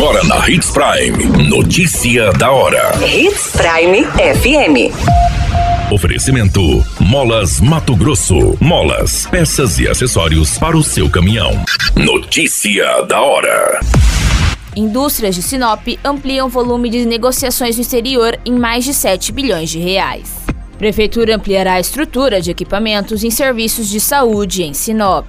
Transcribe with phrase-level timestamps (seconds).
[0.00, 1.46] Agora na Hits Prime.
[1.46, 2.90] Notícia da hora.
[3.06, 5.92] Hits Prime FM.
[5.92, 8.56] Oferecimento: Molas Mato Grosso.
[8.58, 11.50] Molas, peças e acessórios para o seu caminhão.
[11.94, 13.78] Notícia da hora.
[14.74, 19.80] Indústrias de Sinop ampliam volume de negociações no exterior em mais de 7 bilhões de
[19.80, 20.34] reais.
[20.78, 25.28] Prefeitura ampliará a estrutura de equipamentos em serviços de saúde em Sinop.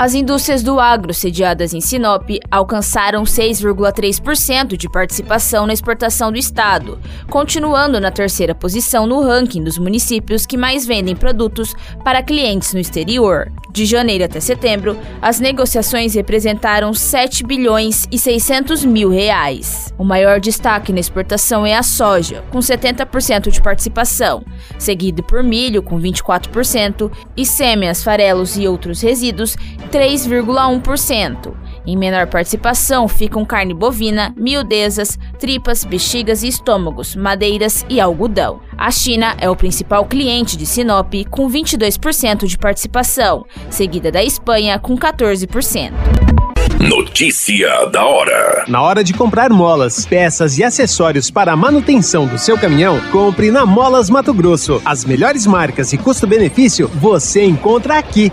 [0.00, 6.98] As indústrias do agro sediadas em Sinop alcançaram 6,3% de participação na exportação do estado,
[7.28, 12.80] continuando na terceira posição no ranking dos municípios que mais vendem produtos para clientes no
[12.80, 13.52] exterior.
[13.72, 19.94] De janeiro até setembro, as negociações representaram 7 bilhões e 600 mil reais.
[19.96, 24.42] O maior destaque na exportação é a soja, com 70% de participação,
[24.76, 29.56] seguido por milho, com 24%, e sêmias, farelos e outros resíduos,
[29.90, 31.54] 3,1%.
[31.86, 38.60] Em menor participação ficam carne bovina, miudezas, tripas, bexigas e estômagos, madeiras e algodão.
[38.76, 44.78] A China é o principal cliente de Sinop, com 22% de participação, seguida da Espanha,
[44.78, 45.92] com 14%.
[46.80, 48.64] Notícia da hora.
[48.66, 53.50] Na hora de comprar molas, peças e acessórios para a manutenção do seu caminhão, compre
[53.50, 54.80] na Molas Mato Grosso.
[54.82, 58.32] As melhores marcas e custo-benefício você encontra aqui.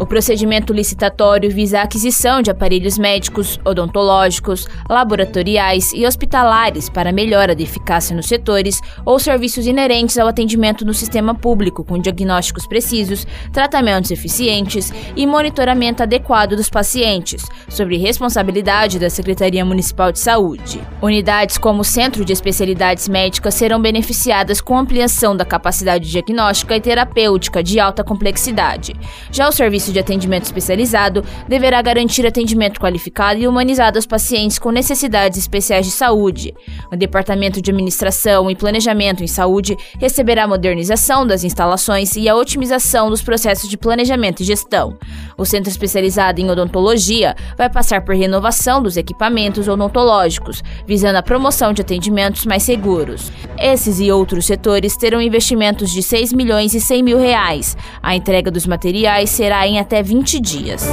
[0.00, 7.54] O procedimento licitatório visa a aquisição de aparelhos médicos, odontológicos, laboratoriais e hospitalares para melhora
[7.54, 13.24] da eficácia nos setores ou serviços inerentes ao atendimento no sistema público, com diagnósticos precisos,
[13.52, 20.82] tratamentos eficientes e monitoramento adequado dos pacientes, sobre responsabilidade da Secretaria Municipal de Saúde.
[21.00, 26.80] Unidades como o Centro de Especialidades Médicas serão beneficiadas com ampliação da capacidade diagnóstica e
[26.80, 28.92] terapêutica de alta complexidade.
[29.30, 34.58] Já o serviço serviço de atendimento especializado deverá garantir atendimento qualificado e humanizado aos pacientes
[34.58, 36.54] com necessidades especiais de saúde.
[36.90, 42.34] O Departamento de Administração e Planejamento em Saúde receberá a modernização das instalações e a
[42.34, 44.96] otimização dos processos de planejamento e gestão.
[45.36, 51.72] O Centro Especializado em Odontologia vai passar por renovação dos equipamentos odontológicos, visando a promoção
[51.72, 53.30] de atendimentos mais seguros.
[53.58, 57.76] Esses e outros setores terão investimentos de 6 milhões e 100 mil reais.
[58.02, 60.88] A entrega dos materiais será em em até 20 dias.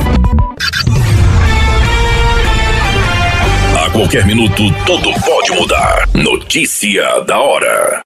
[3.77, 6.09] A qualquer minuto, tudo pode mudar.
[6.13, 8.01] Notícia da hora.